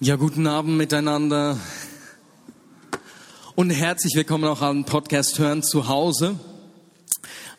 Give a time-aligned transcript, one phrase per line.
[0.00, 1.56] Ja, guten Abend miteinander
[3.54, 6.34] und herzlich willkommen auch an Podcast hören zu Hause.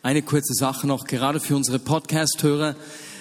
[0.02, 2.76] Eine kurze Sache noch, gerade für unsere Podcast-Hörer.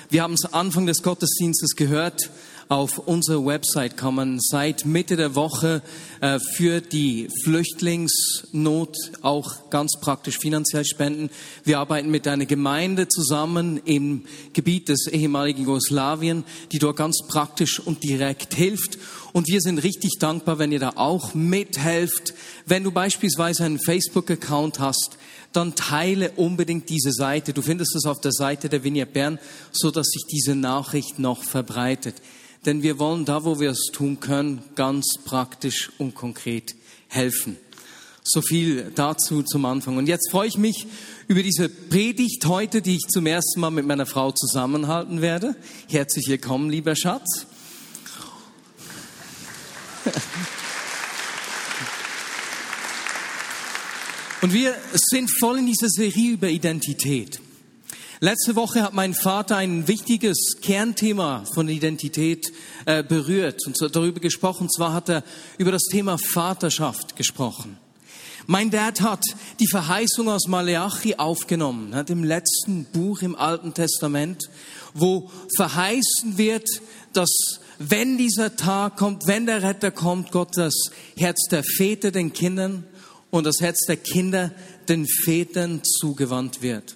[0.09, 2.29] Wir haben es Anfang des Gottesdienstes gehört.
[2.67, 5.83] Auf unserer Website man seit Mitte der Woche
[6.19, 11.29] äh, für die Flüchtlingsnot auch ganz praktisch finanziell spenden.
[11.63, 14.23] Wir arbeiten mit einer Gemeinde zusammen im
[14.53, 18.97] Gebiet des ehemaligen Jugoslawien, die dort ganz praktisch und direkt hilft.
[19.31, 22.33] Und wir sind richtig dankbar, wenn ihr da auch mithelft.
[22.65, 25.19] Wenn du beispielsweise einen Facebook-Account hast,
[25.53, 27.53] dann teile unbedingt diese Seite.
[27.53, 29.39] Du findest es auf der Seite der Vignette Bern,
[29.71, 32.15] so dass sich diese Nachricht noch verbreitet
[32.65, 36.75] denn wir wollen da, wo wir es tun können, ganz praktisch und konkret
[37.07, 37.57] helfen.
[38.23, 39.97] So viel dazu zum Anfang.
[39.97, 40.87] Und jetzt freue ich mich
[41.27, 45.55] über diese Predigt heute, die ich zum ersten Mal mit meiner Frau zusammenhalten werde.
[45.89, 47.45] Herzlich willkommen, lieber Schatz.
[54.41, 57.39] Und wir sind voll in dieser Serie über Identität.
[58.21, 62.51] Letzte Woche hat mein Vater ein wichtiges Kernthema von Identität
[62.85, 64.63] äh, berührt und darüber gesprochen.
[64.63, 65.23] Und zwar hat er
[65.57, 67.77] über das Thema Vaterschaft gesprochen.
[68.47, 69.23] Mein Dad hat
[69.59, 74.43] die Verheißung aus Maleachi aufgenommen, hat im letzten Buch im Alten Testament,
[74.93, 76.69] wo verheißen wird,
[77.11, 80.75] dass wenn dieser Tag kommt, wenn der Retter kommt, Gott das
[81.17, 82.85] Herz der Väter den Kindern
[83.29, 84.51] und das Herz der Kinder
[84.87, 86.95] den Vätern zugewandt wird.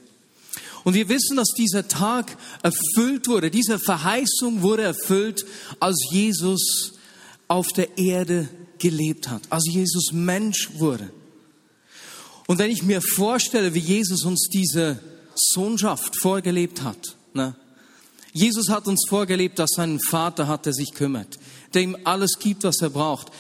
[0.84, 5.46] Und wir wissen, dass dieser Tag erfüllt wurde, diese Verheißung wurde erfüllt,
[5.80, 6.94] als Jesus
[7.48, 11.12] auf der Erde gelebt hat, als Jesus Mensch wurde.
[12.48, 15.00] Und wenn ich mir vorstelle, wie Jesus uns diese
[15.36, 17.56] Sohnschaft vorgelebt hat, ne?
[18.32, 21.40] Jesus hat uns vorgelebt, dass er einen Vater hat, der sich kümmert,
[21.74, 23.32] der ihm alles gibt, was er braucht.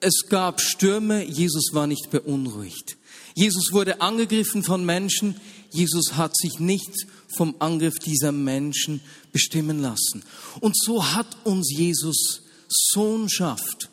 [0.00, 2.96] Es gab Stürme, Jesus war nicht beunruhigt.
[3.34, 5.36] Jesus wurde angegriffen von Menschen,
[5.72, 7.06] Jesus hat sich nicht
[7.36, 9.00] vom Angriff dieser Menschen
[9.32, 10.22] bestimmen lassen.
[10.60, 13.90] Und so hat uns Jesus Sohnschaft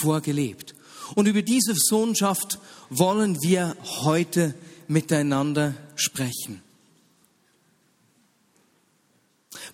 [0.00, 0.74] vorgelebt.
[1.14, 2.58] Und über diese Sohnschaft
[2.90, 4.54] wollen wir heute
[4.88, 6.62] miteinander sprechen.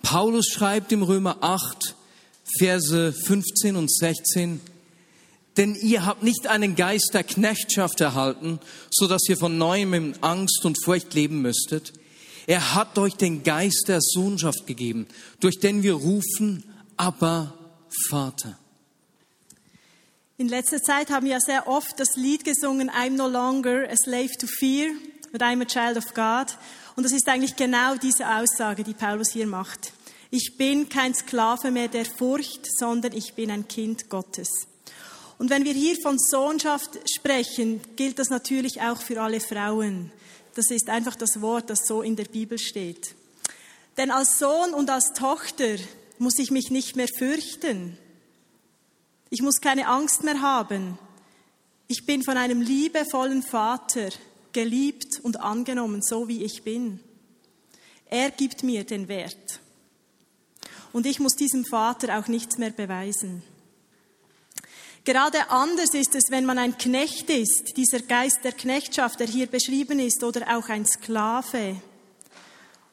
[0.02, 1.94] Paulus schreibt im Römer 8,
[2.58, 4.60] Verse 15 und 16,
[5.58, 8.60] denn ihr habt nicht einen Geist der Knechtschaft erhalten,
[8.90, 11.92] so dass ihr von neuem in Angst und Furcht leben müsstet.
[12.46, 15.06] Er hat euch den Geist der Sohnschaft gegeben,
[15.40, 16.64] durch den wir rufen,
[16.96, 17.54] aber
[18.08, 18.58] Vater.
[20.38, 24.30] In letzter Zeit haben wir sehr oft das Lied gesungen, I'm no longer a slave
[24.38, 24.92] to fear,
[25.32, 26.56] but I'm a child of God.
[26.94, 29.92] Und das ist eigentlich genau diese Aussage, die Paulus hier macht.
[30.30, 34.67] Ich bin kein Sklave mehr der Furcht, sondern ich bin ein Kind Gottes.
[35.38, 40.10] Und wenn wir hier von Sohnschaft sprechen, gilt das natürlich auch für alle Frauen.
[40.54, 43.14] Das ist einfach das Wort, das so in der Bibel steht.
[43.96, 45.76] Denn als Sohn und als Tochter
[46.18, 47.96] muss ich mich nicht mehr fürchten.
[49.30, 50.98] Ich muss keine Angst mehr haben.
[51.86, 54.08] Ich bin von einem liebevollen Vater
[54.52, 57.00] geliebt und angenommen, so wie ich bin.
[58.06, 59.60] Er gibt mir den Wert.
[60.92, 63.42] Und ich muss diesem Vater auch nichts mehr beweisen.
[65.08, 69.46] Gerade anders ist es, wenn man ein Knecht ist, dieser Geist der Knechtschaft, der hier
[69.46, 71.76] beschrieben ist, oder auch ein Sklave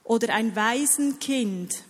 [0.05, 1.83] oder ein Waisenkind.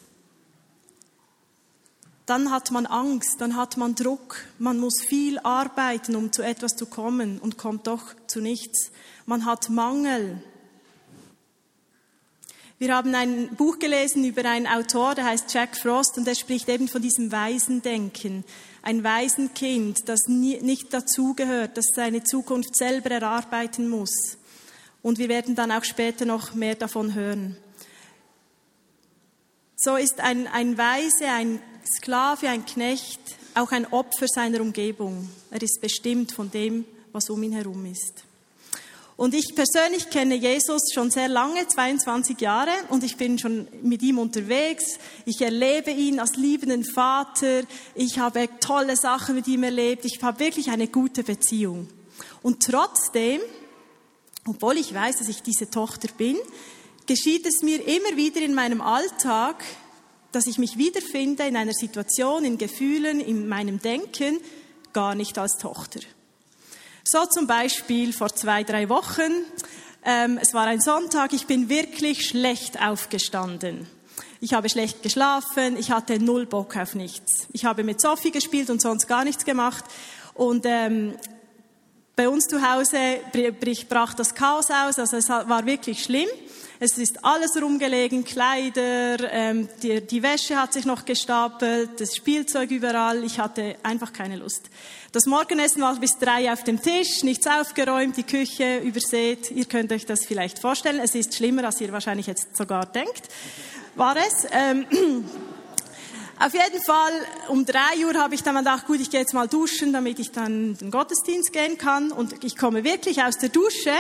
[2.25, 6.75] Dann hat man Angst, dann hat man Druck, man muss viel arbeiten, um zu etwas
[6.75, 8.89] zu kommen und kommt doch zu nichts.
[9.27, 10.41] Man hat Mangel.
[12.79, 16.67] Wir haben ein Buch gelesen über einen Autor, der heißt Jack Frost, und er spricht
[16.67, 18.43] eben von diesem Waisendenken
[18.85, 24.37] ein Waisenkind, das nicht dazugehört, das seine Zukunft selber erarbeiten muss.
[25.01, 27.57] Und wir werden dann auch später noch mehr davon hören.
[29.75, 31.59] So ist ein, ein Weise, ein
[31.97, 33.19] Sklave, ein Knecht
[33.55, 35.29] auch ein Opfer seiner Umgebung.
[35.49, 38.24] Er ist bestimmt von dem, was um ihn herum ist.
[39.17, 44.01] Und ich persönlich kenne Jesus schon sehr lange, 22 Jahre, und ich bin schon mit
[44.01, 44.99] ihm unterwegs.
[45.25, 47.61] Ich erlebe ihn als liebenden Vater.
[47.93, 50.03] Ich habe tolle Sachen mit ihm erlebt.
[50.03, 51.87] Ich habe wirklich eine gute Beziehung.
[52.41, 53.39] Und trotzdem,
[54.45, 56.37] obwohl ich weiß, dass ich diese Tochter bin,
[57.05, 59.63] geschieht es mir immer wieder in meinem Alltag,
[60.33, 64.39] dass ich mich wiederfinde in einer Situation, in Gefühlen, in meinem Denken,
[64.91, 66.01] gar nicht als Tochter.
[67.07, 69.31] So zum Beispiel vor zwei, drei Wochen.
[70.03, 73.87] Ähm, es war ein Sonntag, ich bin wirklich schlecht aufgestanden.
[74.41, 77.47] Ich habe schlecht geschlafen, ich hatte null Bock auf nichts.
[77.53, 79.85] Ich habe mit Sophie gespielt und sonst gar nichts gemacht.
[80.33, 81.13] Und ähm,
[82.15, 83.19] bei uns zu Hause
[83.87, 86.29] brach das Chaos aus, also es war wirklich schlimm.
[86.77, 92.69] Es ist alles rumgelegen, Kleider, ähm, die, die Wäsche hat sich noch gestapelt, das Spielzeug
[92.69, 93.23] überall.
[93.23, 94.69] Ich hatte einfach keine Lust.
[95.13, 99.51] Das Morgenessen war bis drei auf dem Tisch, nichts aufgeräumt, die Küche übersät.
[99.51, 100.99] Ihr könnt euch das vielleicht vorstellen.
[100.99, 103.23] Es ist schlimmer, als ihr wahrscheinlich jetzt sogar denkt.
[103.95, 104.45] War es?
[104.51, 104.85] Ähm,
[106.39, 107.13] auf jeden Fall,
[107.47, 110.33] um drei Uhr habe ich dann gedacht, gut, ich gehe jetzt mal duschen, damit ich
[110.33, 112.11] dann in den Gottesdienst gehen kann.
[112.11, 113.93] Und ich komme wirklich aus der Dusche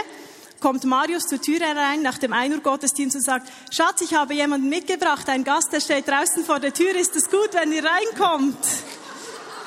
[0.59, 4.33] kommt Marius zur Tür herein nach dem 1 Uhr Gottesdienst und sagt, Schatz, ich habe
[4.33, 7.83] jemanden mitgebracht, ein Gast, der steht draußen vor der Tür, ist es gut, wenn ihr
[7.83, 8.57] reinkommt?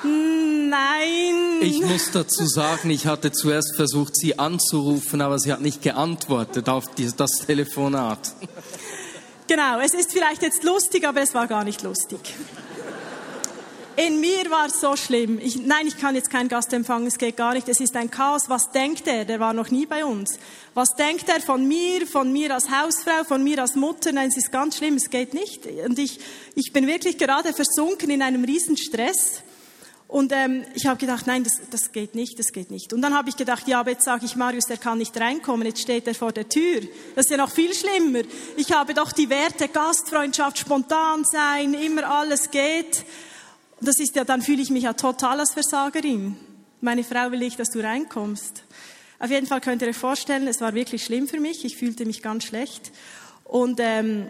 [0.03, 1.61] Nein.
[1.61, 6.69] Ich muss dazu sagen, ich hatte zuerst versucht, sie anzurufen, aber sie hat nicht geantwortet
[6.69, 6.85] auf
[7.17, 8.33] das Telefonat.
[9.49, 12.21] Genau, es ist vielleicht jetzt lustig, aber es war gar nicht lustig.
[13.99, 15.41] In mir war es so schlimm.
[15.43, 17.69] Ich, nein, ich kann jetzt keinen Gast empfangen, es geht gar nicht.
[17.69, 18.43] Es ist ein Chaos.
[18.47, 19.25] Was denkt er?
[19.25, 20.39] Der war noch nie bei uns.
[20.73, 24.13] Was denkt er von mir, von mir als Hausfrau, von mir als Mutter?
[24.13, 25.67] Nein, es ist ganz schlimm, es geht nicht.
[25.67, 26.21] Und ich,
[26.55, 29.43] ich bin wirklich gerade versunken in einem riesen Stress.
[30.07, 32.93] Und ähm, ich habe gedacht, nein, das, das geht nicht, das geht nicht.
[32.93, 35.67] Und dann habe ich gedacht, ja, aber jetzt sage ich Marius, der kann nicht reinkommen,
[35.67, 36.83] jetzt steht er vor der Tür.
[37.17, 38.21] Das ist ja noch viel schlimmer.
[38.57, 43.05] Ich habe doch die Werte Gastfreundschaft, spontan sein, immer alles geht.
[43.81, 46.37] Und das ist ja, dann fühle ich mich ja total als Versagerin.
[46.81, 48.65] Meine Frau will nicht, dass du reinkommst.
[49.21, 51.65] Auf jeden Fall könnt ihr euch vorstellen, es war wirklich schlimm für mich.
[51.65, 52.93] Ich fühlte mich ganz schlecht.
[53.45, 54.29] Und ähm,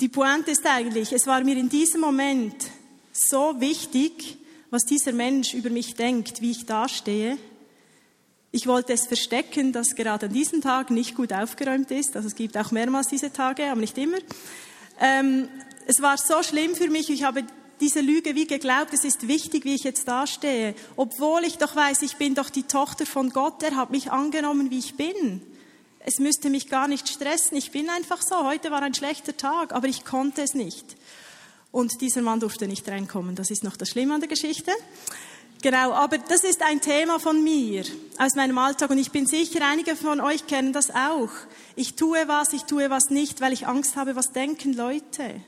[0.00, 2.54] die Pointe ist eigentlich, es war mir in diesem Moment
[3.12, 4.36] so wichtig,
[4.70, 7.38] was dieser Mensch über mich denkt, wie ich dastehe.
[8.50, 12.16] Ich wollte es verstecken, dass gerade an diesem Tag nicht gut aufgeräumt ist.
[12.16, 14.18] Also es gibt auch mehrmals diese Tage, aber nicht immer.
[15.00, 15.48] Ähm,
[15.86, 17.44] es war so schlimm für mich, ich habe
[17.80, 20.74] diese Lüge wie geglaubt, es ist wichtig, wie ich jetzt dastehe.
[20.96, 24.70] Obwohl ich doch weiß, ich bin doch die Tochter von Gott, er hat mich angenommen,
[24.70, 25.42] wie ich bin.
[26.00, 28.44] Es müsste mich gar nicht stressen, ich bin einfach so.
[28.44, 30.96] Heute war ein schlechter Tag, aber ich konnte es nicht.
[31.72, 33.34] Und dieser Mann durfte nicht reinkommen.
[33.34, 34.70] Das ist noch das Schlimme an der Geschichte.
[35.62, 37.84] Genau, aber das ist ein Thema von mir,
[38.18, 38.90] aus meinem Alltag.
[38.90, 41.30] Und ich bin sicher, einige von euch kennen das auch.
[41.74, 45.40] Ich tue was, ich tue was nicht, weil ich Angst habe, was denken Leute.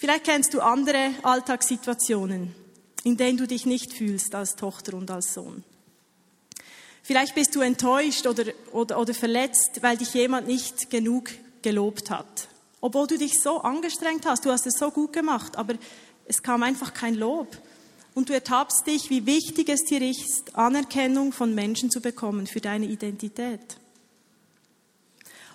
[0.00, 2.54] Vielleicht kennst du andere Alltagssituationen,
[3.02, 5.64] in denen du dich nicht fühlst als Tochter und als Sohn.
[7.02, 11.30] Vielleicht bist du enttäuscht oder, oder, oder verletzt, weil dich jemand nicht genug
[11.62, 12.46] gelobt hat.
[12.80, 15.74] Obwohl du dich so angestrengt hast, du hast es so gut gemacht, aber
[16.26, 17.48] es kam einfach kein Lob.
[18.14, 22.60] Und du ertappst dich, wie wichtig es dir ist, Anerkennung von Menschen zu bekommen für
[22.60, 23.78] deine Identität.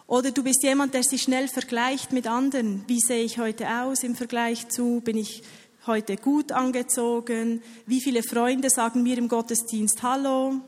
[0.08, 2.84] Oder du bist jemand, der sich schnell vergleicht mit anderen.
[2.88, 5.02] Wie sehe ich heute aus im Vergleich zu?
[5.02, 5.44] Bin ich
[5.88, 7.62] heute gut angezogen?
[7.86, 10.62] Wie viele Freunde sagen mir im Gottesdienst Hallo?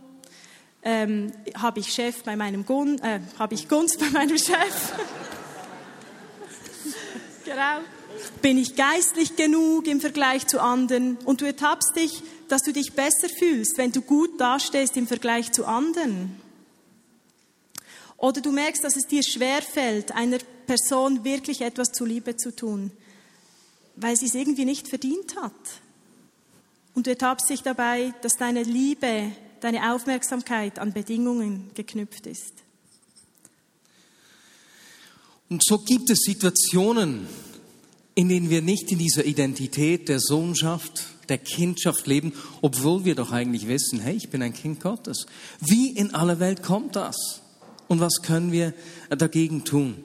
[0.84, 4.94] Ähm, habe ich Chef bei meinem Gun äh, habe ich Gunst bei meinem Chef?
[7.46, 7.80] genau.
[8.42, 11.18] Bin ich geistlich genug im Vergleich zu anderen?
[11.26, 15.52] Und du ertappst dich, dass du dich besser fühlst, wenn du gut dastehst im Vergleich
[15.52, 16.40] zu anderen.
[18.18, 22.92] Oder du merkst, dass es dir schwerfällt, einer Person wirklich etwas zuliebe zu tun,
[23.96, 25.54] weil sie es irgendwie nicht verdient hat.
[26.94, 32.54] Und du ertappst dich dabei, dass deine Liebe, deine Aufmerksamkeit an Bedingungen geknüpft ist.
[35.50, 37.28] Und so gibt es Situationen,
[38.16, 43.32] in denen wir nicht in dieser Identität der Sohnschaft, der Kindschaft leben, obwohl wir doch
[43.32, 45.25] eigentlich wissen, hey, ich bin ein Kind Gottes.
[45.60, 47.42] Wie in aller Welt kommt das?
[47.88, 48.74] Und was können wir
[49.10, 49.96] dagegen tun?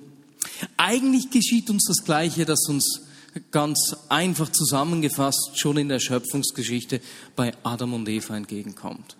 [0.76, 3.02] Eigentlich geschieht uns das Gleiche, das uns
[3.50, 7.00] ganz einfach zusammengefasst schon in der Schöpfungsgeschichte
[7.36, 9.16] bei Adam und Eva entgegenkommt.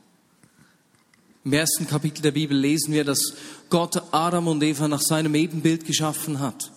[1.45, 3.35] Im ersten Kapitel der Bibel lesen wir, dass
[3.71, 6.71] Gott Adam und Eva nach seinem Ebenbild geschaffen hat.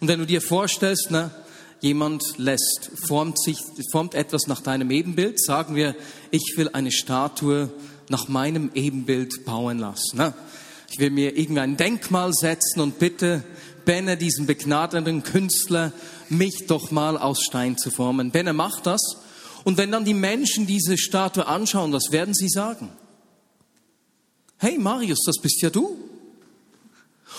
[0.00, 1.30] Und wenn du dir vorstellst, na,
[1.80, 3.58] jemand lässt, formt sich,
[3.92, 5.94] formt etwas nach deinem Ebenbild, sagen wir,
[6.32, 7.70] ich will eine Statue
[8.08, 10.16] nach meinem Ebenbild bauen lassen.
[10.16, 10.34] Na,
[10.90, 13.44] ich will mir irgendein Denkmal setzen und bitte
[13.84, 15.92] Benne, diesen begnadeten Künstler,
[16.28, 18.30] mich doch mal aus Stein zu formen.
[18.30, 19.00] Benne macht das.
[19.64, 22.90] Und wenn dann die Menschen diese Statue anschauen, was werden sie sagen?
[24.58, 25.96] Hey Marius, das bist ja du.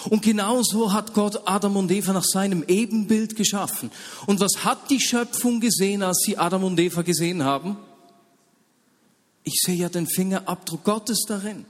[0.10, 3.91] Und genauso hat Gott Adam und Eva nach seinem Ebenbild geschaffen.
[4.27, 7.77] Und was hat die Schöpfung gesehen, als sie Adam und Eva gesehen haben?
[9.44, 11.65] Ich sehe ja den Fingerabdruck Gottes darin.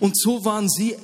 [0.00, 0.96] Und so waren sie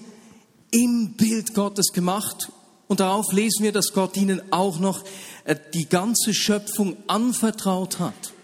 [0.71, 2.51] im Bild Gottes gemacht
[2.93, 5.03] Und darauf lesen wir, dass Gott ihnen auch noch
[5.45, 8.35] äh, die ganze Schöpfung anvertraut hat.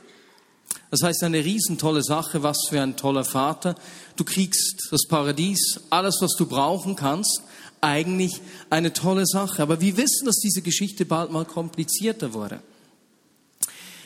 [0.90, 3.74] Das heißt, eine riesentolle Sache, was für ein toller Vater.
[4.16, 7.42] Du kriegst das Paradies, alles, was du brauchen kannst.
[7.82, 8.40] Eigentlich
[8.70, 9.62] eine tolle Sache.
[9.62, 12.62] Aber wir wissen, dass diese Geschichte bald mal komplizierter wurde.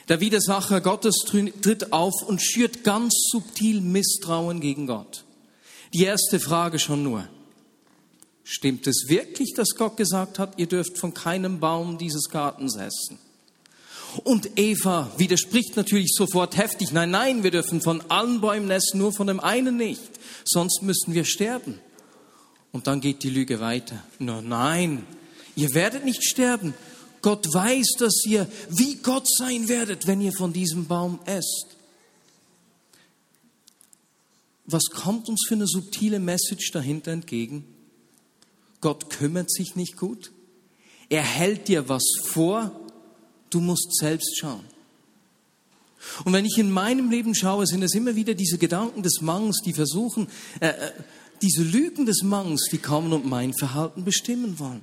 [0.09, 5.25] Der Widersacher Gottes tritt auf und schürt ganz subtil Misstrauen gegen Gott.
[5.93, 7.29] Die erste Frage schon nur.
[8.45, 13.19] Stimmt es wirklich, dass Gott gesagt hat, ihr dürft von keinem Baum dieses Gartens essen?
[14.25, 19.13] Und Eva widerspricht natürlich sofort heftig, nein, nein, wir dürfen von allen Bäumen essen, nur
[19.13, 20.03] von dem einen nicht,
[20.45, 21.79] sonst müssen wir sterben.
[22.73, 24.03] Und dann geht die Lüge weiter.
[24.19, 25.07] No, nein,
[25.57, 26.75] ihr werdet nicht sterben.
[27.23, 31.77] Gott weiß, dass ihr wie Gott sein werdet, wenn ihr von diesem Baum esst.
[34.65, 37.65] Was kommt uns für eine subtile Message dahinter entgegen?
[38.81, 40.33] Gott kümmert sich nicht gut.
[41.09, 42.71] Er hält dir was vor.
[43.51, 44.65] Du musst selbst schauen.
[46.25, 49.61] Und wenn ich in meinem Leben schaue, sind es immer wieder diese Gedanken des Mangels,
[49.65, 50.27] die versuchen,
[50.61, 50.93] äh, äh,
[51.43, 54.83] diese Lügen des Mangels, die kommen und mein Verhalten bestimmen wollen.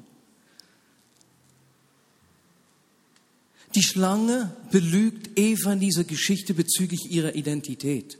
[3.75, 8.17] Die Schlange belügt Eva in dieser Geschichte bezüglich ihrer Identität.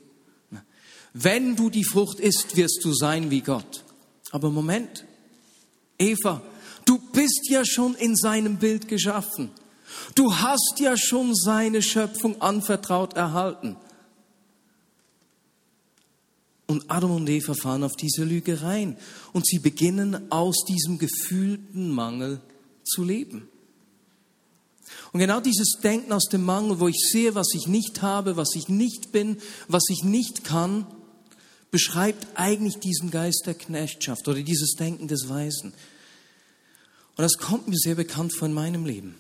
[1.14, 3.84] Wenn du die Frucht isst, wirst du sein wie Gott.
[4.32, 5.06] Aber Moment,
[5.98, 6.42] Eva,
[6.86, 9.52] du bist ja schon in seinem Bild geschaffen.
[10.16, 13.76] Du hast ja schon seine Schöpfung anvertraut erhalten.
[16.68, 18.96] Und Adam und Eva fahren auf diese Lüge rein
[19.34, 22.42] und sie beginnen aus diesem gefühlten Mangel
[22.84, 23.50] zu leben.
[25.12, 28.54] Und genau dieses Denken aus dem Mangel, wo ich sehe, was ich nicht habe, was
[28.54, 29.38] ich nicht bin,
[29.68, 30.86] was ich nicht kann,
[31.72, 35.74] beschreibt eigentlich diesen Geist der Knechtschaft oder dieses Denken des Weisen.
[37.16, 39.16] Und das kommt mir sehr bekannt von meinem Leben.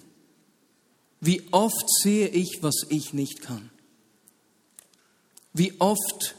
[1.22, 3.70] Wie oft sehe ich, was ich nicht kann?
[5.54, 6.36] Wie oft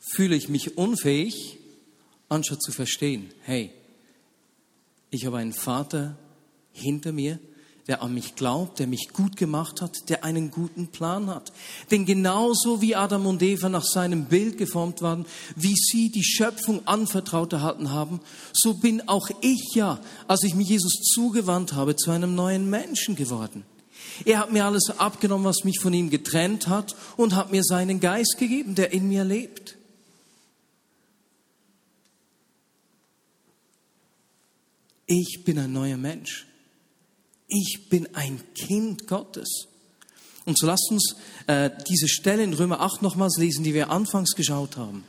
[0.00, 1.58] fühle ich mich unfähig,
[2.28, 3.72] anstatt zu verstehen, hey,
[5.10, 6.18] ich habe einen Vater
[6.72, 7.38] hinter mir,
[7.88, 11.52] der an mich glaubt, der mich gut gemacht hat, der einen guten Plan hat.
[11.90, 15.24] Denn genauso wie Adam und Eva nach seinem Bild geformt waren,
[15.56, 18.20] wie sie die Schöpfung anvertraut erhalten haben,
[18.52, 23.16] so bin auch ich ja, als ich mich Jesus zugewandt habe, zu einem neuen Menschen
[23.16, 23.64] geworden.
[24.26, 28.00] Er hat mir alles abgenommen, was mich von ihm getrennt hat und hat mir seinen
[28.00, 29.76] Geist gegeben, der in mir lebt.
[35.06, 36.48] Ich bin ein neuer Mensch.
[37.48, 39.66] Ich bin ein Kind Gottes.
[40.44, 44.34] Und so lasst uns äh, diese Stelle in Römer 8 nochmals lesen, die wir anfangs
[44.34, 45.04] geschaut haben.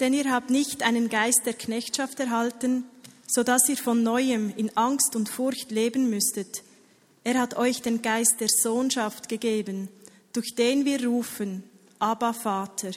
[0.00, 2.84] Denn ihr habt nicht einen Geist der Knechtschaft erhalten,
[3.26, 6.62] so dass ihr von neuem in Angst und Furcht leben müsstet.
[7.22, 9.88] Er hat euch den Geist der Sohnschaft gegeben,
[10.32, 11.62] durch den wir rufen,
[11.98, 12.90] Abba Vater.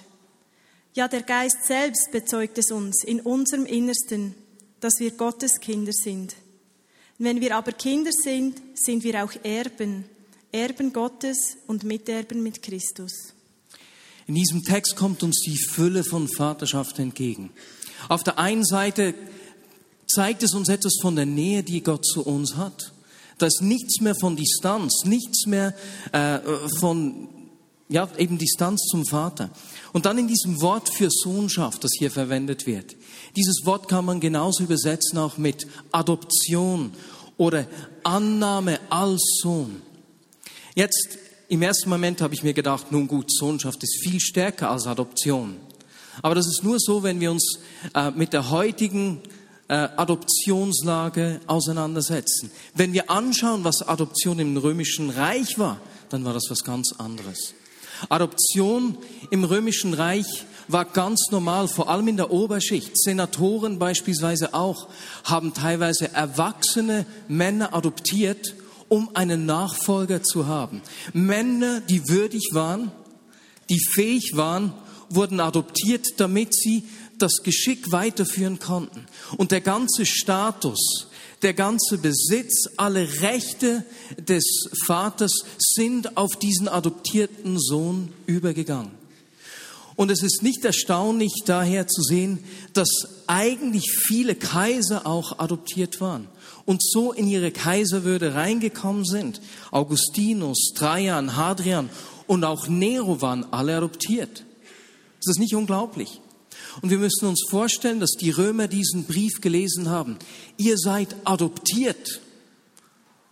[0.95, 4.33] Ja, der Geist selbst bezeugt es uns in unserem Innersten,
[4.79, 6.35] dass wir Gottes Kinder sind.
[7.19, 10.05] Wenn wir aber Kinder sind, sind wir auch Erben,
[10.51, 13.33] Erben Gottes und Miterben mit Christus.
[14.27, 17.51] In diesem Text kommt uns die Fülle von Vaterschaft entgegen.
[18.07, 19.15] Auf der einen Seite
[20.05, 22.93] zeigt es uns etwas von der Nähe, die Gott zu uns hat.
[23.39, 25.73] Da ist nichts mehr von Distanz, nichts mehr
[26.11, 26.39] äh,
[26.79, 27.29] von
[27.89, 29.49] ja, eben Distanz zum Vater.
[29.93, 32.95] Und dann in diesem Wort für Sohnschaft, das hier verwendet wird.
[33.35, 36.91] Dieses Wort kann man genauso übersetzen auch mit Adoption
[37.37, 37.67] oder
[38.03, 39.81] Annahme als Sohn.
[40.75, 41.17] Jetzt
[41.49, 45.57] im ersten Moment habe ich mir gedacht, nun gut, Sohnschaft ist viel stärker als Adoption.
[46.21, 47.59] Aber das ist nur so, wenn wir uns
[47.93, 49.21] äh, mit der heutigen
[49.67, 52.51] äh, Adoptionslage auseinandersetzen.
[52.73, 55.79] Wenn wir anschauen, was Adoption im römischen Reich war,
[56.09, 57.53] dann war das was ganz anderes.
[58.09, 58.97] Adoption
[59.31, 62.91] im römischen Reich war ganz normal, vor allem in der Oberschicht.
[62.95, 64.87] Senatoren beispielsweise auch
[65.23, 68.55] haben teilweise erwachsene Männer adoptiert,
[68.89, 70.81] um einen Nachfolger zu haben.
[71.13, 72.91] Männer, die würdig waren,
[73.69, 74.73] die fähig waren,
[75.09, 76.83] wurden adoptiert, damit sie
[77.17, 79.05] das Geschick weiterführen konnten.
[79.37, 81.07] Und der ganze Status,
[81.41, 83.83] der ganze Besitz, alle Rechte
[84.17, 88.91] des Vaters sind auf diesen adoptierten Sohn übergegangen.
[89.97, 92.87] Und es ist nicht erstaunlich daher zu sehen, dass
[93.25, 96.27] eigentlich viele Kaiser auch adoptiert waren
[96.65, 99.41] und so in ihre Kaiserwürde reingekommen sind.
[99.71, 101.89] Augustinus, Trajan, Hadrian
[102.27, 104.45] und auch Nero waren alle adoptiert.
[105.17, 106.21] Das ist nicht unglaublich.
[106.83, 110.17] Und wir müssen uns vorstellen, dass die Römer diesen Brief gelesen haben.
[110.57, 112.21] Ihr seid adoptiert.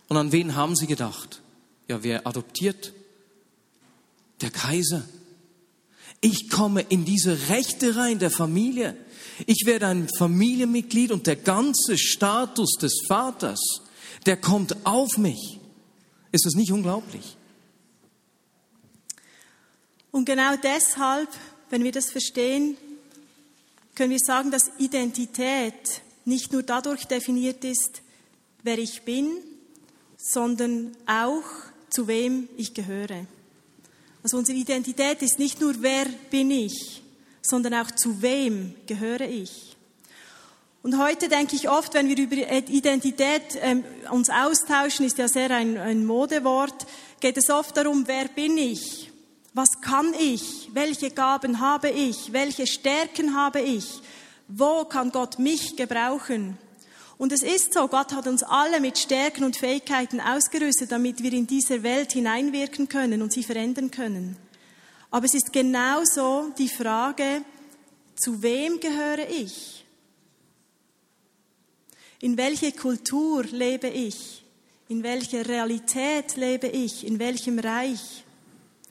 [0.08, 1.42] Und an wen haben sie gedacht?
[1.86, 2.92] Ja, wer adoptiert?
[4.40, 5.04] Der Kaiser.
[6.28, 8.96] Ich komme in diese Rechte rein der Familie.
[9.46, 13.60] Ich werde ein Familienmitglied und der ganze Status des Vaters,
[14.26, 15.60] der kommt auf mich.
[16.32, 17.36] Ist das nicht unglaublich?
[20.10, 21.28] Und genau deshalb,
[21.70, 22.76] wenn wir das verstehen,
[23.94, 28.02] können wir sagen, dass Identität nicht nur dadurch definiert ist,
[28.64, 29.30] wer ich bin,
[30.16, 31.44] sondern auch
[31.88, 33.28] zu wem ich gehöre.
[34.26, 37.00] Also unsere Identität ist nicht nur wer bin ich,
[37.42, 39.76] sondern auch zu wem gehöre ich.
[40.82, 45.52] Und heute denke ich oft, wenn wir über Identität ähm, uns austauschen, ist ja sehr
[45.52, 46.88] ein, ein Modewort,
[47.20, 49.12] geht es oft darum, wer bin ich?
[49.54, 50.70] Was kann ich?
[50.72, 52.32] Welche Gaben habe ich?
[52.32, 54.00] Welche Stärken habe ich?
[54.48, 56.58] Wo kann Gott mich gebrauchen?
[57.18, 61.32] Und es ist so, Gott hat uns alle mit Stärken und Fähigkeiten ausgerüstet, damit wir
[61.32, 64.36] in diese Welt hineinwirken können und sie verändern können.
[65.10, 67.42] Aber es ist genauso die Frage,
[68.16, 69.84] zu wem gehöre ich?
[72.20, 74.44] In welche Kultur lebe ich?
[74.88, 77.06] In welcher Realität lebe ich?
[77.06, 78.24] In welchem Reich?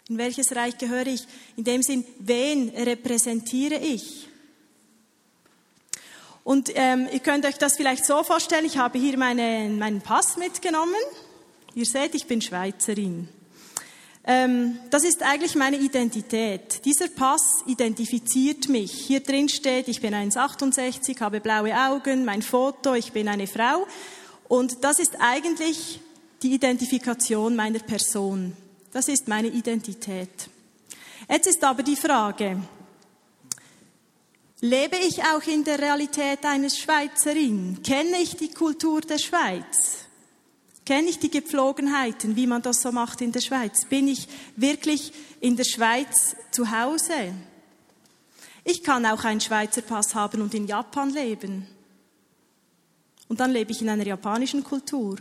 [0.10, 1.26] In welches Reich gehöre ich?
[1.58, 4.28] In dem Sinn, wen repräsentiere ich?
[6.46, 10.38] Und ähm, ihr könnt euch das vielleicht so vorstellen, ich habe hier meine, meinen Pass
[10.38, 10.94] mitgenommen.
[11.74, 13.28] Ihr seht, ich bin Schweizerin.
[14.24, 16.86] Ähm, das ist eigentlich meine Identität.
[16.86, 18.92] Dieser Pass identifiziert mich.
[18.92, 23.88] Hier drin steht, ich bin 1,68, habe blaue Augen, mein Foto, ich bin eine Frau.
[24.48, 26.00] Und das ist eigentlich
[26.44, 28.56] die Identifikation meiner Person.
[28.94, 30.30] Das ist meine Identität.
[31.28, 32.62] Jetzt ist aber die Frage,
[34.62, 37.82] lebe ich auch in der Realität eines Schweizerin?
[37.84, 40.06] Kenne ich die Kultur der Schweiz?
[40.86, 43.86] Kenne ich die Gepflogenheiten, wie man das so macht in der Schweiz?
[43.86, 47.34] Bin ich wirklich in der Schweiz zu Hause?
[48.64, 51.68] Ich kann auch einen Schweizer Pass haben und in Japan leben.
[53.28, 55.18] Und dann lebe ich in einer japanischen Kultur.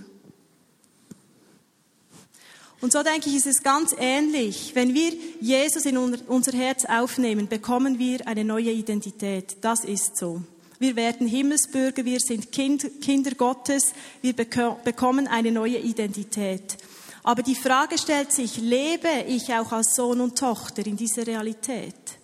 [2.85, 4.73] Und so denke ich, ist es ganz ähnlich.
[4.75, 9.57] Wenn wir Jesus in unser Herz aufnehmen, bekommen wir eine neue Identität.
[9.63, 10.43] Das ist so.
[10.79, 16.77] Wir werden Himmelsbürger, wir sind kind, Kinder Gottes, wir bekommen eine neue Identität.
[17.23, 22.19] Aber die Frage stellt sich, lebe ich auch als Sohn und Tochter in dieser Realität?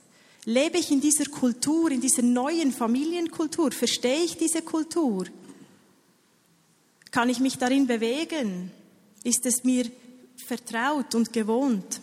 [0.45, 3.73] Lebe ich in dieser Kultur, in dieser neuen Familienkultur?
[3.73, 5.25] Verstehe ich diese Kultur?
[7.11, 8.73] Kann ich mich darin bewegen?
[9.25, 9.91] Ist es mir
[10.51, 12.01] vertraut und gewohnt.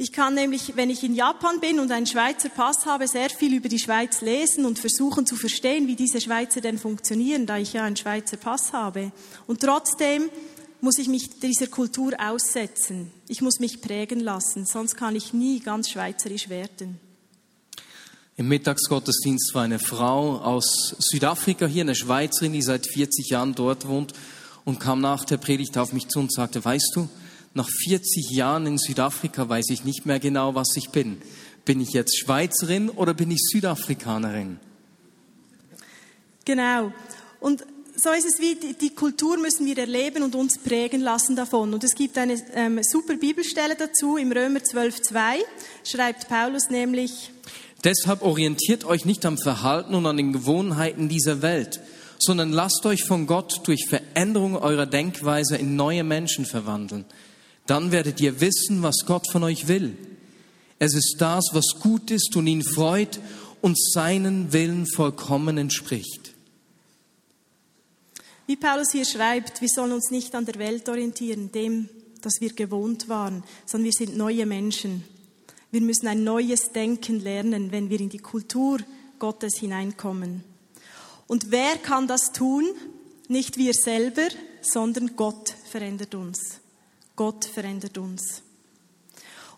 [0.00, 3.56] Ich kann nämlich, wenn ich in Japan bin und einen Schweizer Pass habe, sehr viel
[3.56, 7.72] über die Schweiz lesen und versuchen zu verstehen, wie diese Schweizer denn funktionieren, da ich
[7.72, 9.10] ja einen Schweizer Pass habe.
[9.48, 10.30] Und trotzdem
[10.80, 13.10] muss ich mich dieser Kultur aussetzen.
[13.26, 17.00] Ich muss mich prägen lassen, sonst kann ich nie ganz schweizerisch werden.
[18.38, 23.88] Im Mittagsgottesdienst war eine Frau aus Südafrika hier, eine Schweizerin, die seit 40 Jahren dort
[23.88, 24.12] wohnt
[24.64, 27.08] und kam nach der Predigt auf mich zu und sagte, weißt du,
[27.54, 31.20] nach 40 Jahren in Südafrika weiß ich nicht mehr genau, was ich bin.
[31.64, 34.60] Bin ich jetzt Schweizerin oder bin ich Südafrikanerin?
[36.44, 36.92] Genau.
[37.40, 37.64] Und
[37.96, 41.74] so ist es wie, die Kultur müssen wir erleben und uns prägen lassen davon.
[41.74, 45.40] Und es gibt eine ähm, super Bibelstelle dazu, im Römer 12,2
[45.82, 47.32] schreibt Paulus nämlich,
[47.84, 51.80] Deshalb orientiert euch nicht am Verhalten und an den Gewohnheiten dieser Welt,
[52.18, 57.04] sondern lasst euch von Gott durch Veränderung eurer Denkweise in neue Menschen verwandeln.
[57.66, 59.96] Dann werdet ihr wissen, was Gott von euch will.
[60.80, 63.20] Es ist das, was gut ist und ihn freut
[63.60, 66.34] und seinen Willen vollkommen entspricht.
[68.46, 71.88] Wie Paulus hier schreibt, wir sollen uns nicht an der Welt orientieren, dem,
[72.22, 75.04] das wir gewohnt waren, sondern wir sind neue Menschen.
[75.70, 78.78] Wir müssen ein neues Denken lernen, wenn wir in die Kultur
[79.18, 80.42] Gottes hineinkommen.
[81.26, 82.64] Und wer kann das tun?
[83.28, 84.28] Nicht wir selber,
[84.62, 86.60] sondern Gott verändert uns.
[87.16, 88.42] Gott verändert uns.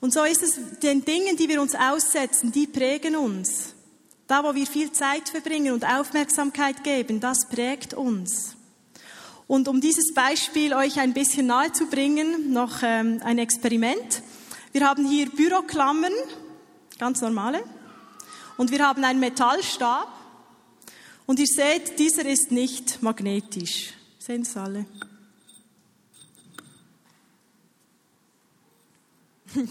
[0.00, 3.74] Und so ist es den Dingen, die wir uns aussetzen, die prägen uns.
[4.26, 8.56] Da, wo wir viel Zeit verbringen und Aufmerksamkeit geben, das prägt uns.
[9.46, 14.22] Und um dieses Beispiel euch ein bisschen nahe zu bringen, noch ähm, ein Experiment.
[14.72, 16.12] Wir haben hier Büroklammern,
[16.96, 17.64] ganz normale.
[18.56, 20.06] Und wir haben einen Metallstab.
[21.26, 23.94] Und ihr seht, dieser ist nicht magnetisch.
[24.18, 24.86] Sehen es alle?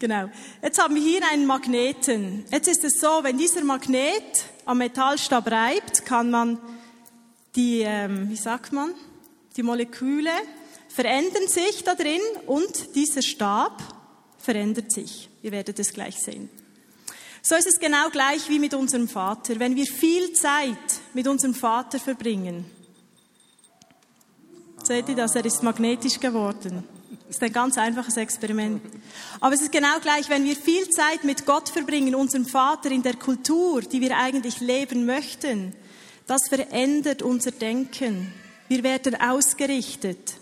[0.00, 0.28] Genau.
[0.60, 2.44] Jetzt haben wir hier einen Magneten.
[2.50, 6.58] Jetzt ist es so, wenn dieser Magnet am Metallstab reibt, kann man
[7.54, 8.92] die, ähm, wie sagt man,
[9.56, 10.32] die Moleküle
[10.94, 13.82] verändern sich da drin und dieser Stab
[14.38, 15.28] verändert sich.
[15.42, 16.48] Ihr werdet es gleich sehen.
[17.42, 19.58] So ist es genau gleich wie mit unserem Vater.
[19.58, 20.78] Wenn wir viel Zeit
[21.12, 22.64] mit unserem Vater verbringen,
[24.84, 26.84] seht ihr das, er ist magnetisch geworden.
[27.26, 28.80] Das ist ein ganz einfaches Experiment.
[29.40, 33.02] Aber es ist genau gleich, wenn wir viel Zeit mit Gott verbringen, unserem Vater, in
[33.02, 35.74] der Kultur, die wir eigentlich leben möchten,
[36.28, 38.32] das verändert unser Denken.
[38.68, 40.34] Wir werden ausgerichtet.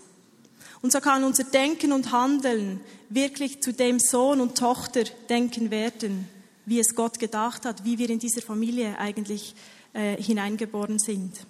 [0.83, 6.27] Und so kann unser Denken und Handeln wirklich zu dem Sohn und Tochter denken werden,
[6.65, 9.55] wie es Gott gedacht hat, wie wir in dieser Familie eigentlich
[9.93, 11.47] äh, hineingeboren sind.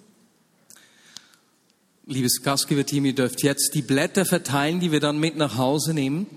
[2.06, 6.28] Liebes Gastgeberteam, ihr dürft jetzt die Blätter verteilen, die wir dann mit nach Hause nehmen.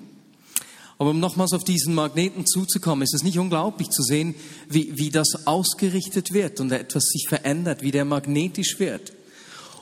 [0.97, 4.33] Aber um nochmals auf diesen Magneten zuzukommen, ist es nicht unglaublich zu sehen,
[4.69, 9.13] wie, wie das ausgerichtet wird und etwas sich verändert, wie der magnetisch wird.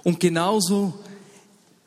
[0.03, 0.99] Und genauso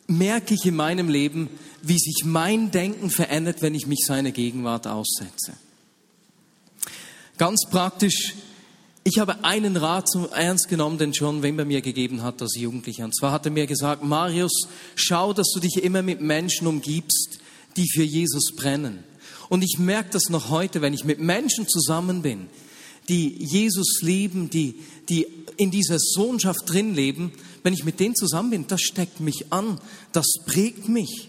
[0.08, 1.48] merke ich in meinem Leben,
[1.82, 5.52] wie sich mein Denken verändert, wenn ich mich seiner Gegenwart aussetze.
[7.36, 8.34] Ganz praktisch
[9.08, 13.04] ich habe einen Rat zum Ernst genommen, den John Wimber mir gegeben hat als Jugendlicher.
[13.04, 17.38] Und zwar hat er mir gesagt, Marius, schau, dass du dich immer mit Menschen umgibst,
[17.78, 19.04] die für Jesus brennen.
[19.48, 22.48] Und ich merke das noch heute, wenn ich mit Menschen zusammen bin,
[23.08, 24.74] die Jesus lieben, die,
[25.08, 27.32] die in dieser Sohnschaft drin leben,
[27.68, 29.78] wenn ich mit denen zusammen bin, das steckt mich an,
[30.12, 31.28] das prägt mich.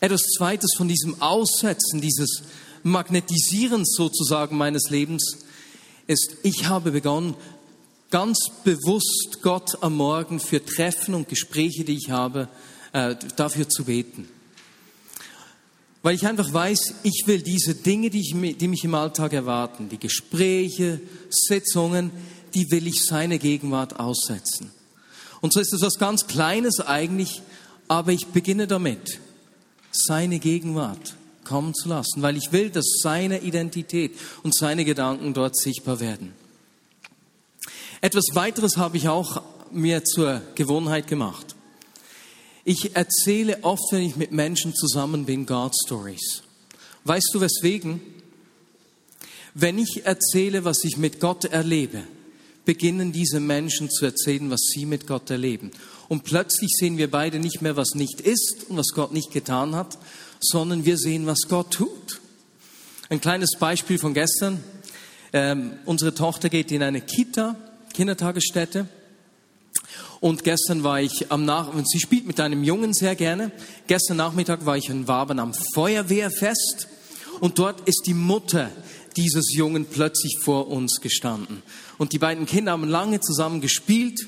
[0.00, 2.42] Etwas Zweites von diesem Aussetzen, dieses
[2.82, 5.44] Magnetisierens sozusagen meines Lebens
[6.08, 7.36] ist, ich habe begonnen,
[8.10, 12.48] ganz bewusst Gott am Morgen für Treffen und Gespräche, die ich habe,
[12.92, 14.28] äh, dafür zu beten.
[16.02, 19.88] Weil ich einfach weiß, ich will diese Dinge, die, ich, die mich im Alltag erwarten,
[19.88, 22.10] die Gespräche, Sitzungen,
[22.54, 24.70] die will ich seine Gegenwart aussetzen.
[25.40, 27.42] Und so ist es was ganz Kleines eigentlich,
[27.88, 29.20] aber ich beginne damit.
[29.92, 35.56] Seine Gegenwart kommen zu lassen, weil ich will, dass seine Identität und seine Gedanken dort
[35.56, 36.32] sichtbar werden.
[38.00, 41.54] Etwas weiteres habe ich auch mir zur Gewohnheit gemacht.
[42.64, 46.42] Ich erzähle oft, wenn ich mit Menschen zusammen bin, God Stories.
[47.04, 48.00] Weißt du weswegen?
[49.52, 52.04] Wenn ich erzähle, was ich mit Gott erlebe,
[52.64, 55.70] beginnen diese Menschen zu erzählen, was sie mit Gott erleben.
[56.08, 59.74] Und plötzlich sehen wir beide nicht mehr, was nicht ist und was Gott nicht getan
[59.74, 59.98] hat,
[60.40, 62.20] sondern wir sehen, was Gott tut.
[63.08, 64.62] Ein kleines Beispiel von gestern.
[65.32, 67.56] Ähm, unsere Tochter geht in eine Kita,
[67.92, 68.88] Kindertagesstätte.
[70.20, 73.50] Und gestern war ich am Nachmittag, sie spielt mit einem Jungen sehr gerne.
[73.86, 76.88] Gestern Nachmittag war ich in Waben am Feuerwehrfest.
[77.40, 78.70] Und dort ist die Mutter
[79.16, 81.62] dieses Jungen plötzlich vor uns gestanden.
[81.98, 84.26] Und die beiden Kinder haben lange zusammen gespielt.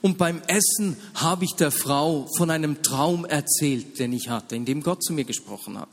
[0.00, 4.64] Und beim Essen habe ich der Frau von einem Traum erzählt, den ich hatte, in
[4.64, 5.88] dem Gott zu mir gesprochen hat.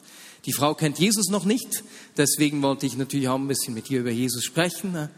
[0.45, 1.83] Die Frau kennt Jesus noch nicht,
[2.17, 4.91] deswegen wollte ich natürlich auch ein bisschen mit ihr über Jesus sprechen.
[4.91, 5.09] Ne?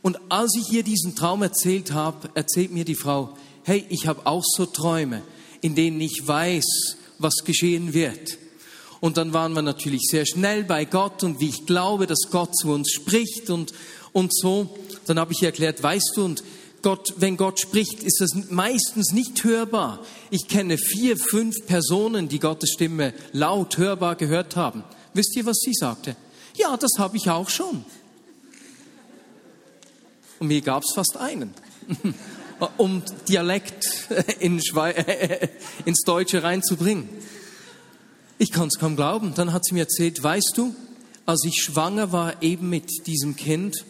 [0.00, 4.26] Und als ich ihr diesen Traum erzählt habe, erzählt mir die Frau, hey, ich habe
[4.26, 5.22] auch so Träume,
[5.60, 8.38] in denen ich weiß, was geschehen wird.
[9.02, 12.56] Und dann waren wir natürlich sehr schnell bei Gott und wie ich glaube, dass Gott
[12.56, 13.74] zu uns spricht und,
[14.12, 14.78] und so.
[15.06, 16.44] Dann habe ich erklärt, weißt du, und
[16.82, 19.98] Gott, wenn Gott spricht, ist das meistens nicht hörbar.
[20.30, 24.84] Ich kenne vier, fünf Personen, die Gottes Stimme laut hörbar gehört haben.
[25.14, 26.14] Wisst ihr, was sie sagte?
[26.54, 27.84] Ja, das habe ich auch schon.
[30.38, 31.52] Und mir gab es fast einen,
[32.76, 34.62] um Dialekt in
[35.86, 37.08] ins Deutsche reinzubringen.
[38.38, 39.34] Ich kann es kaum glauben.
[39.34, 40.74] Dann hat sie mir erzählt, weißt du,
[41.26, 43.84] als ich schwanger war eben mit diesem Kind,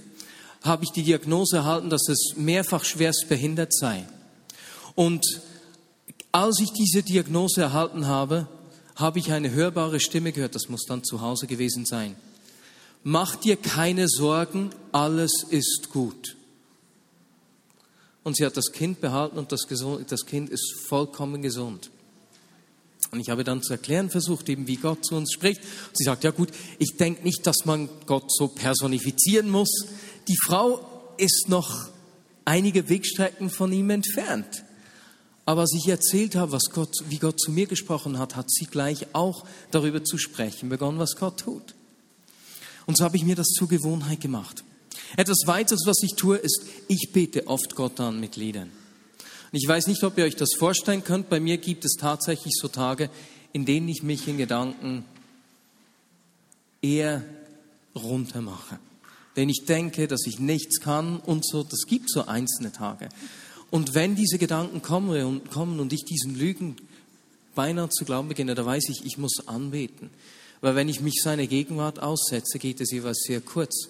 [0.62, 4.06] habe ich die Diagnose erhalten, dass es mehrfach schwerst behindert sei.
[4.94, 5.24] Und
[6.30, 8.48] als ich diese Diagnose erhalten habe,
[8.96, 12.14] habe ich eine hörbare Stimme gehört, das muss dann zu Hause gewesen sein.
[13.02, 16.36] Mach dir keine Sorgen, alles ist gut.
[18.22, 19.66] Und sie hat das Kind behalten und das,
[20.06, 21.90] das Kind ist vollkommen gesund.
[23.10, 25.60] Und ich habe dann zu erklären versucht, eben wie Gott zu uns spricht.
[25.92, 29.86] Sie sagt, ja gut, ich denke nicht, dass man Gott so personifizieren muss
[30.28, 31.88] die Frau ist noch
[32.44, 34.64] einige Wegstrecken von ihm entfernt.
[35.44, 38.66] Aber als ich erzählt habe, was Gott, wie Gott zu mir gesprochen hat, hat sie
[38.66, 41.74] gleich auch darüber zu sprechen begonnen, was Gott tut.
[42.86, 44.64] Und so habe ich mir das zur Gewohnheit gemacht.
[45.16, 48.70] Etwas weiteres, was ich tue, ist, ich bete oft Gott an mit Liedern.
[49.52, 51.28] Und ich weiß nicht, ob ihr euch das vorstellen könnt.
[51.28, 53.10] Bei mir gibt es tatsächlich so Tage,
[53.52, 55.04] in denen ich mich in Gedanken
[56.80, 57.22] eher
[57.94, 58.78] runter mache.
[59.36, 63.10] Denn ich denke, dass ich nichts kann und so, das gibt so einzelne Tage.
[63.70, 66.76] Und wenn diese Gedanken kommen und, kommen und ich diesen Lügen
[67.54, 70.10] beinahe zu glauben beginne, da weiß ich, ich muss anbeten.
[70.62, 73.88] Weil wenn ich mich seiner Gegenwart aussetze, geht es jeweils sehr kurz,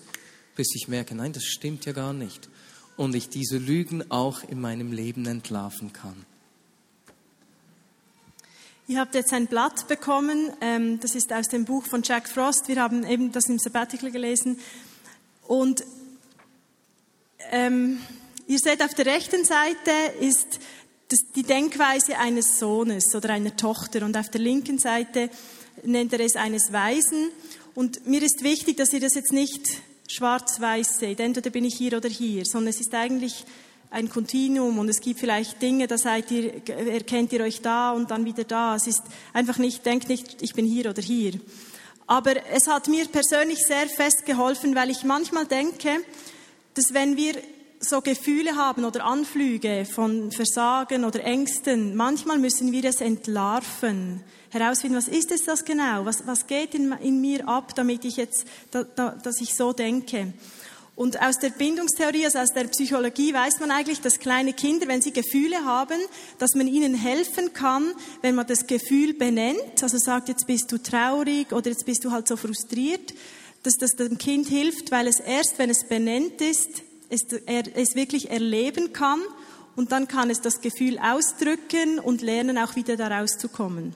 [0.56, 2.48] bis ich merke, nein, das stimmt ja gar nicht.
[2.96, 6.26] Und ich diese Lügen auch in meinem Leben entlarven kann.
[8.88, 12.68] Ihr habt jetzt ein Blatt bekommen, ähm, das ist aus dem Buch von Jack Frost.
[12.68, 14.58] Wir haben eben das im Sabbatical gelesen.
[15.46, 15.84] Und
[17.50, 18.00] ähm,
[18.46, 20.58] ihr seht, auf der rechten Seite ist
[21.08, 25.30] das, die Denkweise eines Sohnes oder einer Tochter und auf der linken Seite
[25.84, 27.30] nennt er es eines Weisen.
[27.74, 31.96] Und mir ist wichtig, dass ihr das jetzt nicht schwarz-weiß seht, entweder bin ich hier
[31.96, 33.44] oder hier, sondern es ist eigentlich
[33.90, 38.10] ein Kontinuum und es gibt vielleicht Dinge, da seid ihr, erkennt ihr euch da und
[38.10, 38.74] dann wieder da.
[38.74, 41.34] Es ist einfach nicht, denkt nicht, ich bin hier oder hier.
[42.06, 45.90] Aber es hat mir persönlich sehr fest geholfen, weil ich manchmal denke,
[46.74, 47.34] dass wenn wir
[47.80, 54.96] so Gefühle haben oder Anflüge von Versagen oder Ängsten, manchmal müssen wir es entlarven, herausfinden,
[54.96, 58.44] was ist es das genau, was, was geht in, in mir ab, damit ich jetzt,
[58.70, 60.32] da, da, dass ich so denke.
[60.94, 65.00] Und aus der Bindungstheorie, also aus der Psychologie weiß man eigentlich, dass kleine Kinder, wenn
[65.00, 65.98] sie Gefühle haben,
[66.38, 70.76] dass man ihnen helfen kann, wenn man das Gefühl benennt, also sagt, jetzt bist du
[70.76, 73.14] traurig oder jetzt bist du halt so frustriert,
[73.62, 77.94] dass das dem Kind hilft, weil es erst, wenn es benennt ist, es, er, es
[77.94, 79.20] wirklich erleben kann
[79.76, 83.94] und dann kann es das Gefühl ausdrücken und lernen, auch wieder daraus zu kommen.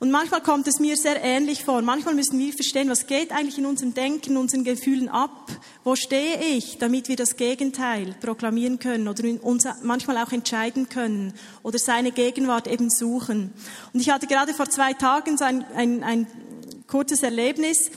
[0.00, 1.82] Und manchmal kommt es mir sehr ähnlich vor.
[1.82, 5.50] Manchmal müssen wir verstehen, was geht eigentlich in unserem Denken, unseren Gefühlen ab?
[5.82, 11.34] Wo stehe ich, damit wir das Gegenteil proklamieren können oder uns manchmal auch entscheiden können
[11.64, 13.52] oder seine Gegenwart eben suchen?
[13.92, 16.26] Und ich hatte gerade vor zwei Tagen so ein, ein, ein
[16.86, 17.90] kurzes Erlebnis.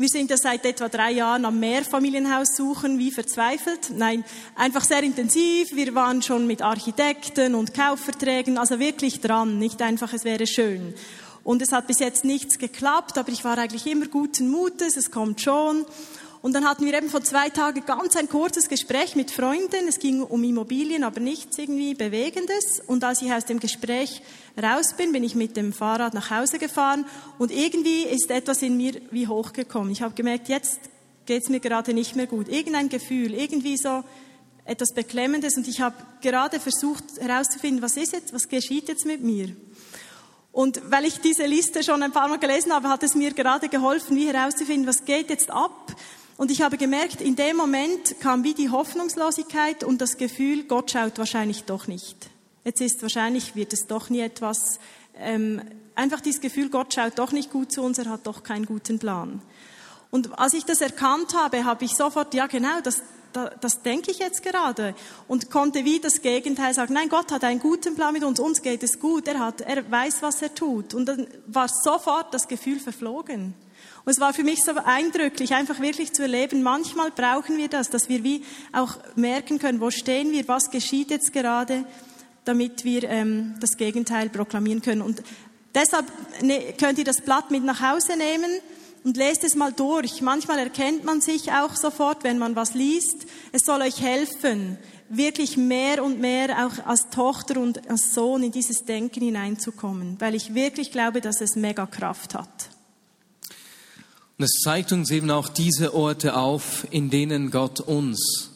[0.00, 3.90] Wir sind ja seit etwa drei Jahren am Mehrfamilienhaus suchen, wie verzweifelt.
[3.96, 5.74] Nein, einfach sehr intensiv.
[5.74, 9.58] Wir waren schon mit Architekten und Kaufverträgen, also wirklich dran.
[9.58, 10.94] Nicht einfach, es wäre schön.
[11.48, 15.10] Und es hat bis jetzt nichts geklappt, aber ich war eigentlich immer guten Mutes, es
[15.10, 15.86] kommt schon.
[16.42, 19.88] Und dann hatten wir eben vor zwei Tagen ganz ein kurzes Gespräch mit Freunden.
[19.88, 22.82] Es ging um Immobilien, aber nichts irgendwie Bewegendes.
[22.86, 24.20] Und als ich aus dem Gespräch
[24.62, 27.06] raus bin, bin ich mit dem Fahrrad nach Hause gefahren
[27.38, 29.90] und irgendwie ist etwas in mir wie hochgekommen.
[29.90, 30.80] Ich habe gemerkt, jetzt
[31.24, 32.48] geht es mir gerade nicht mehr gut.
[32.50, 34.04] Irgendein Gefühl, irgendwie so
[34.66, 39.22] etwas Beklemmendes und ich habe gerade versucht herauszufinden, was ist jetzt, was geschieht jetzt mit
[39.22, 39.56] mir.
[40.58, 43.68] Und weil ich diese Liste schon ein paar Mal gelesen habe, hat es mir gerade
[43.68, 45.94] geholfen, wie herauszufinden, was geht jetzt ab.
[46.36, 50.90] Und ich habe gemerkt, in dem Moment kam wie die Hoffnungslosigkeit und das Gefühl, Gott
[50.90, 52.28] schaut wahrscheinlich doch nicht.
[52.64, 54.80] Jetzt ist wahrscheinlich, wird es doch nie etwas,
[55.16, 55.62] ähm,
[55.94, 58.98] einfach dieses Gefühl, Gott schaut doch nicht gut zu uns, er hat doch keinen guten
[58.98, 59.40] Plan.
[60.10, 64.18] Und als ich das erkannt habe, habe ich sofort, ja genau, das, das denke ich
[64.18, 64.94] jetzt gerade
[65.26, 68.62] und konnte wie das Gegenteil sagen, nein, Gott hat einen guten Plan mit uns, uns
[68.62, 70.94] geht es gut, er, hat, er weiß, was er tut.
[70.94, 73.54] Und dann war sofort das Gefühl verflogen.
[74.04, 77.90] Und es war für mich so eindrücklich, einfach wirklich zu erleben, manchmal brauchen wir das,
[77.90, 81.84] dass wir wie auch merken können, wo stehen wir, was geschieht jetzt gerade,
[82.44, 85.02] damit wir ähm, das Gegenteil proklamieren können.
[85.02, 85.22] Und
[85.74, 86.06] deshalb
[86.42, 88.50] ne, könnt ihr das Blatt mit nach Hause nehmen
[89.04, 90.20] und lest es mal durch.
[90.20, 93.26] Manchmal erkennt man sich auch sofort, wenn man was liest.
[93.52, 98.52] Es soll euch helfen, wirklich mehr und mehr auch als Tochter und als Sohn in
[98.52, 102.70] dieses Denken hineinzukommen, weil ich wirklich glaube, dass es mega Kraft hat.
[104.38, 108.52] Und es zeigt uns eben auch diese Orte auf, in denen Gott uns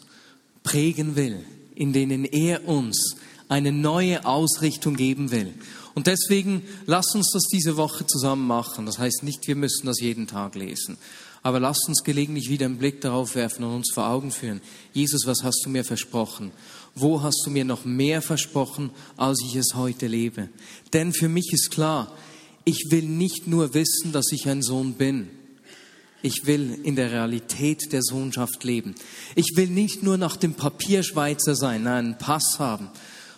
[0.63, 3.17] prägen will, in denen er uns
[3.49, 5.53] eine neue Ausrichtung geben will.
[5.95, 8.87] Und deswegen lasst uns das diese Woche zusammen machen.
[8.87, 10.97] Das heißt nicht, wir müssen das jeden Tag lesen.
[11.43, 14.61] Aber lasst uns gelegentlich wieder einen Blick darauf werfen und uns vor Augen führen.
[14.93, 16.53] Jesus, was hast du mir versprochen?
[16.95, 20.49] Wo hast du mir noch mehr versprochen, als ich es heute lebe?
[20.93, 22.17] Denn für mich ist klar,
[22.65, 25.29] ich will nicht nur wissen, dass ich ein Sohn bin.
[26.23, 28.95] Ich will in der Realität der Sohnschaft leben.
[29.35, 32.89] Ich will nicht nur nach dem Papier Schweizer sein, einen Pass haben,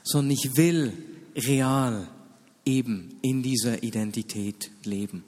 [0.03, 0.93] sondern ich will
[1.35, 2.07] real
[2.64, 5.24] eben in dieser Identität leben.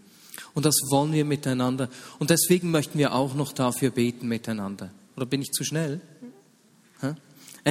[0.55, 1.89] Und das wollen wir miteinander.
[2.19, 4.91] Und deswegen möchten wir auch noch dafür beten miteinander.
[5.17, 6.01] Oder bin ich zu schnell?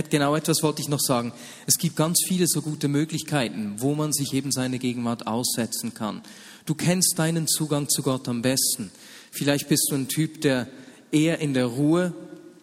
[0.09, 1.31] Genau etwas wollte ich noch sagen.
[1.67, 6.21] Es gibt ganz viele so gute Möglichkeiten, wo man sich eben seine Gegenwart aussetzen kann.
[6.65, 8.91] Du kennst deinen Zugang zu Gott am besten.
[9.31, 10.67] Vielleicht bist du ein Typ, der
[11.13, 12.13] eher in der Ruhe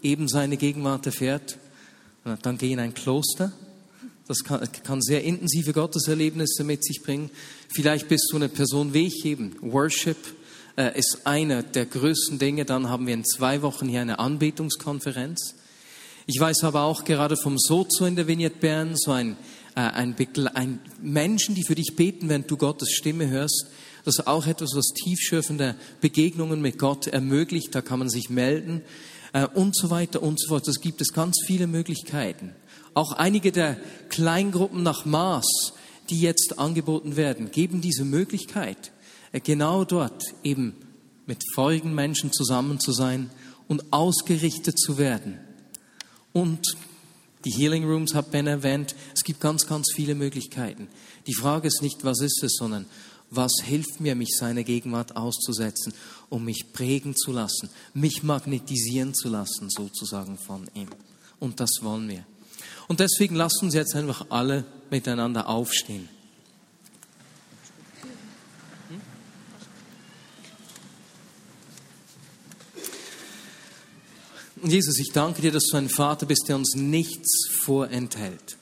[0.03, 1.57] eben seine Gegenwart erfährt.
[2.43, 3.51] Dann geh in ein Kloster
[4.33, 7.31] das kann, kann sehr intensive Gotteserlebnisse mit sich bringen.
[7.68, 10.16] Vielleicht bist du eine Person wie ich eben, Worship,
[10.77, 12.64] äh, ist einer der größten Dinge.
[12.64, 15.55] Dann haben wir in zwei Wochen hier eine Anbetungskonferenz.
[16.27, 19.37] Ich weiß aber auch gerade vom Sozo in der Vignette Bern, so ein,
[19.75, 20.16] äh, ein,
[20.55, 23.66] ein Menschen, die für dich beten, wenn du Gottes Stimme hörst.
[24.05, 27.75] Das ist auch etwas, was tiefschürfende Begegnungen mit Gott ermöglicht.
[27.75, 28.81] Da kann man sich melden
[29.35, 30.66] äh, und so weiter und so fort.
[30.68, 32.55] Es gibt es ganz viele Möglichkeiten.
[32.95, 33.77] Auch einige der
[34.09, 35.75] Kleingruppen nach Maß,
[36.11, 38.93] die jetzt angeboten werden, geben diese Möglichkeit,
[39.33, 40.75] äh, genau dort eben
[41.27, 43.31] mit feurigen Menschen zusammen zu sein
[43.69, 45.39] und ausgerichtet zu werden.
[46.33, 46.77] Und
[47.45, 48.95] die Healing Rooms hat Ben erwähnt.
[49.15, 50.89] Es gibt ganz, ganz viele Möglichkeiten.
[51.27, 52.87] Die Frage ist nicht, was ist es, sondern
[53.31, 55.95] was hilft mir, mich seiner Gegenwart auszusetzen,
[56.29, 60.89] um mich prägen zu lassen, mich magnetisieren zu lassen, sozusagen von ihm.
[61.41, 62.27] Und das wollen wir.
[62.88, 66.09] Und deswegen lasst uns jetzt einfach alle miteinander aufstehen.
[74.64, 78.57] Jesus, ich danke dir, dass du ein Vater bist, der uns nichts vorenthält.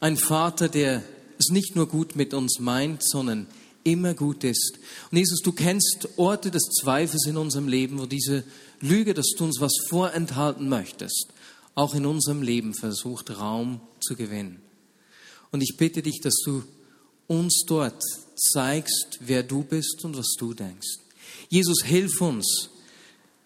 [0.00, 1.02] Ein Vater, der
[1.38, 3.46] es nicht nur gut mit uns meint, sondern
[3.84, 4.78] immer gut ist.
[5.10, 8.44] Und Jesus, du kennst Orte des Zweifels in unserem Leben, wo diese
[8.80, 11.31] Lüge, dass du uns was vorenthalten möchtest,
[11.74, 14.60] auch in unserem Leben versucht, Raum zu gewinnen.
[15.50, 16.62] Und ich bitte dich, dass du
[17.26, 18.02] uns dort
[18.36, 20.98] zeigst, wer du bist und was du denkst.
[21.48, 22.70] Jesus, hilf uns,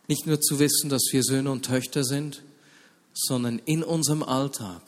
[0.09, 2.43] nicht nur zu wissen, dass wir Söhne und Töchter sind,
[3.13, 4.83] sondern in unserem Alltag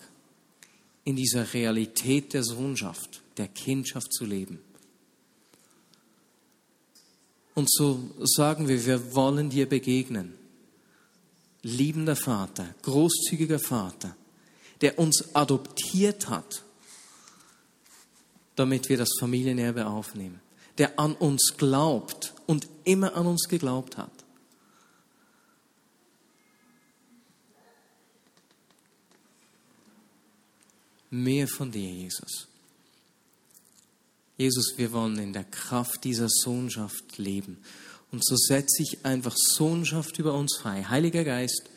[1.04, 4.60] in dieser Realität der Sohnschaft, der Kindschaft zu leben.
[7.54, 10.37] Und so sagen wir, wir wollen dir begegnen.
[11.68, 14.16] Liebender Vater, großzügiger Vater,
[14.80, 16.62] der uns adoptiert hat,
[18.56, 20.40] damit wir das Familienerbe aufnehmen,
[20.78, 24.10] der an uns glaubt und immer an uns geglaubt hat.
[31.10, 32.48] Mehr von dir, Jesus.
[34.36, 37.58] Jesus, wir wollen in der Kraft dieser Sohnschaft leben.
[38.10, 40.84] Und so setze ich einfach Sohnschaft über uns frei.
[40.84, 41.70] Heiliger Geist,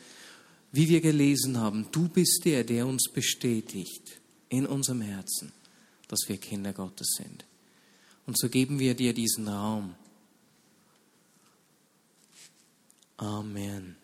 [0.72, 5.52] wie wir gelesen haben, du bist der, der uns bestätigt in unserem Herzen,
[6.08, 7.44] dass wir Kinder Gottes sind.
[8.26, 9.94] Und so geben wir dir diesen Raum.
[13.18, 14.01] Amen.